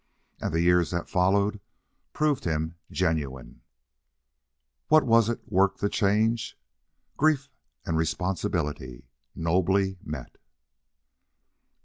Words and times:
And 0.39 0.51
the 0.51 0.61
years 0.61 0.89
that 0.89 1.07
followed 1.11 1.59
proved 2.11 2.43
him 2.45 2.73
genuine. 2.89 3.61
What 4.87 5.05
was 5.05 5.29
it 5.29 5.41
worked 5.45 5.79
the 5.79 5.89
change? 5.89 6.57
Grief 7.17 7.51
and 7.85 7.95
responsibility, 7.95 9.05
nobly 9.35 9.99
met. 10.03 10.39